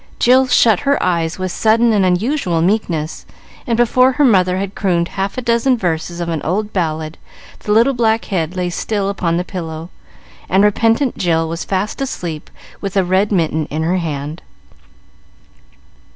[0.17, 3.23] Jill shut her eyes with sudden and unusual meekness,
[3.67, 7.19] and before her mother had crooned half a dozen verses of an old ballad,
[7.59, 9.91] the little black head lay still upon the pillow,
[10.49, 12.49] and repentant Jill was fast asleep
[12.81, 14.41] with a red mitten in her hand.